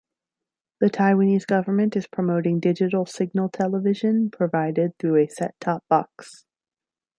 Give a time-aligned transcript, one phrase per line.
[0.79, 6.43] The Taiwanese government is promoting digital signal television, provided through a set-top box.